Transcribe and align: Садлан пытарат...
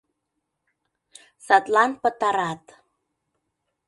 Садлан 1.45 1.91
пытарат... 2.01 2.63